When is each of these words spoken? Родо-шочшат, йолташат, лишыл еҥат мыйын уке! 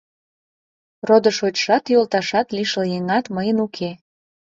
Родо-шочшат, 1.07 1.83
йолташат, 1.93 2.47
лишыл 2.55 2.83
еҥат 2.97 3.25
мыйын 3.35 3.57
уке! 3.65 3.91